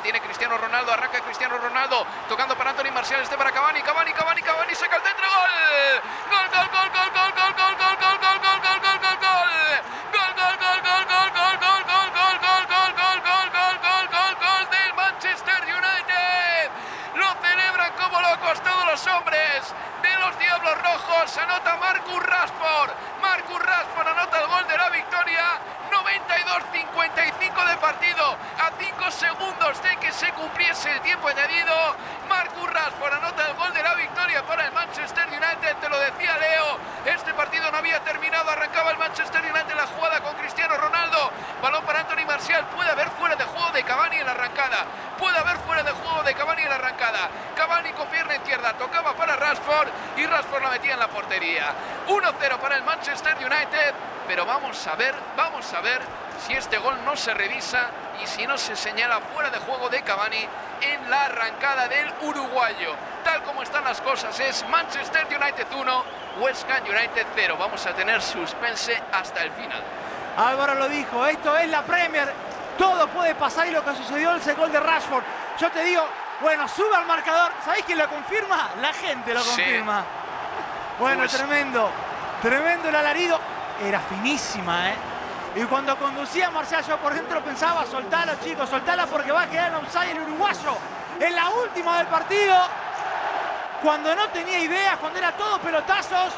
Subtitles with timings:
[0.00, 4.14] La tiene Cristiano Ronaldo, arranca Cristiano Ronaldo, tocando para Anthony Marcial, este para Cavani, Cavani,
[4.14, 6.00] Cavani, Cavani, saca el centro, gol.
[6.30, 9.76] Gol, gol, gol, gol, gol, gol, gol, gol, gol, gol, gol, gol, gol, gol, gol.
[10.08, 14.06] Gol, gol, gol, gol, gol, gol, gol, gol, gol, gol, gol, gol, gol, gol, gol,
[14.08, 16.70] gol, gol del Manchester United.
[17.20, 19.68] Lo celebran como locos todos los hombres
[20.00, 21.36] de los Diablos Rojos.
[21.36, 22.90] Anota Marcus Rashford.
[23.20, 25.60] Marcus Rashford anota el gol de la victoria.
[25.92, 28.24] 92-55 de partido.
[28.24, 31.74] A 5 segundos de que se cumpliese el tiempo añadido.
[32.28, 35.76] Marcus Rashford anota el gol de la victoria para el Manchester United.
[35.80, 36.78] Te lo decía Leo.
[37.06, 38.48] Este partido no había terminado.
[38.48, 41.32] Arrancaba el Manchester United la jugada con Cristiano Ronaldo.
[41.60, 42.64] Balón para Anthony Marcial.
[42.66, 43.82] Puede haber fuera de juego de
[44.20, 44.84] En la arrancada.
[45.18, 47.30] Puede haber fuera de juego de Cavani en la arrancada.
[47.56, 48.74] Cavani con pierna izquierda.
[48.74, 51.72] Tocaba para Rashford y Rashford la metía en la portería.
[52.06, 53.94] 1-0 para el Manchester United.
[54.28, 56.00] Pero vamos a ver, vamos a ver
[56.46, 57.88] si este gol no se revisa
[58.22, 60.46] y si no se señala fuera de juego de Cavani
[60.82, 62.94] en la arrancada del uruguayo.
[63.24, 66.04] Tal como están las cosas es Manchester United 1,
[66.40, 67.56] West Ham United 0.
[67.58, 69.82] Vamos a tener suspense hasta el final.
[70.36, 72.32] Álvaro lo dijo, esto es la Premier,
[72.78, 75.22] todo puede pasar y lo que sucedió es el gol de Rashford.
[75.58, 76.02] Yo te digo,
[76.40, 78.70] bueno, sube al marcador, ¿sabéis quién lo confirma?
[78.80, 79.48] La gente lo Sí.
[79.50, 80.04] confirma.
[80.98, 81.90] Bueno, Pues- tremendo,
[82.42, 83.38] tremendo el alarido,
[83.86, 84.94] era finísima, ¿eh?
[85.56, 89.68] Y cuando conducía Marcial, yo por dentro pensaba, soltalo chicos, soltala porque va a quedar
[89.70, 90.76] en offside el uruguayo.
[91.18, 92.56] En la última del partido,
[93.82, 96.32] cuando no tenía ideas, cuando era todo pelotazos,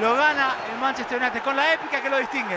[0.00, 2.56] lo gana el Manchester United con la épica que lo distingue.